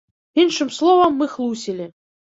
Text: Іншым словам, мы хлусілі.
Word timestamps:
Іншым 0.43 0.71
словам, 0.77 1.15
мы 1.21 1.29
хлусілі. 1.37 1.91